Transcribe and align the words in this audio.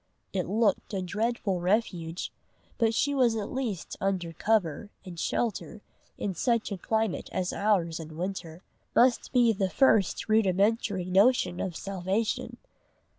It 0.33 0.47
looked 0.49 0.95
a 0.95 1.01
dreadful 1.03 1.59
refuge, 1.61 2.33
but 2.79 2.95
she 2.95 3.13
was 3.13 3.35
at 3.35 3.51
least 3.51 3.97
under 4.01 4.33
cover, 4.33 4.89
and 5.05 5.19
shelter, 5.19 5.83
in 6.17 6.33
such 6.33 6.71
a 6.71 6.77
climate 6.79 7.29
as 7.31 7.53
ours 7.53 7.99
in 7.99 8.17
winter, 8.17 8.63
must 8.95 9.31
be 9.31 9.53
the 9.53 9.69
first 9.69 10.27
rudimentary 10.27 11.05
notion 11.05 11.59
of 11.59 11.75
salvation. 11.75 12.57